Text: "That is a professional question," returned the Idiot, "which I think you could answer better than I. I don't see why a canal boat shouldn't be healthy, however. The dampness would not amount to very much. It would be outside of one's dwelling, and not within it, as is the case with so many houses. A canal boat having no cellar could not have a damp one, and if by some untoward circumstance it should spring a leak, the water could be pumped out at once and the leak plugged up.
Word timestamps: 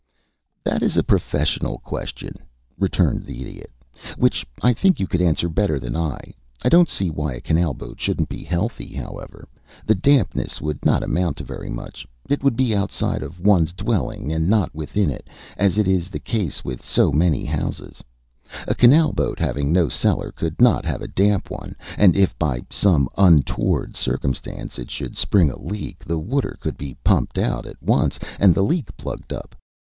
"That 0.63 0.81
is 0.83 0.97
a 0.97 1.03
professional 1.03 1.77
question," 1.79 2.33
returned 2.79 3.23
the 3.23 3.39
Idiot, 3.41 3.71
"which 4.17 4.45
I 4.63 4.73
think 4.73 4.99
you 4.99 5.05
could 5.05 5.21
answer 5.21 5.47
better 5.47 5.79
than 5.79 5.95
I. 5.95 6.33
I 6.63 6.69
don't 6.69 6.89
see 6.89 7.11
why 7.11 7.33
a 7.33 7.41
canal 7.41 7.75
boat 7.75 7.99
shouldn't 7.99 8.29
be 8.29 8.43
healthy, 8.43 8.93
however. 8.95 9.47
The 9.85 9.93
dampness 9.93 10.59
would 10.59 10.83
not 10.83 11.03
amount 11.03 11.37
to 11.37 11.43
very 11.43 11.69
much. 11.69 12.07
It 12.29 12.43
would 12.43 12.55
be 12.55 12.75
outside 12.75 13.21
of 13.21 13.39
one's 13.45 13.73
dwelling, 13.73 14.31
and 14.33 14.49
not 14.49 14.73
within 14.73 15.11
it, 15.11 15.27
as 15.55 15.77
is 15.77 16.09
the 16.09 16.19
case 16.19 16.63
with 16.65 16.81
so 16.83 17.11
many 17.11 17.45
houses. 17.45 18.03
A 18.67 18.73
canal 18.75 19.11
boat 19.13 19.37
having 19.37 19.71
no 19.71 19.87
cellar 19.87 20.31
could 20.31 20.59
not 20.59 20.83
have 20.83 21.01
a 21.03 21.07
damp 21.07 21.51
one, 21.51 21.75
and 21.97 22.15
if 22.15 22.37
by 22.39 22.61
some 22.71 23.07
untoward 23.17 23.95
circumstance 23.95 24.79
it 24.79 24.89
should 24.89 25.15
spring 25.17 25.51
a 25.51 25.59
leak, 25.59 25.99
the 26.03 26.19
water 26.19 26.57
could 26.59 26.77
be 26.77 26.95
pumped 27.03 27.37
out 27.37 27.67
at 27.67 27.81
once 27.83 28.19
and 28.39 28.55
the 28.55 28.63
leak 28.63 28.95
plugged 28.97 29.31
up. 29.31 29.55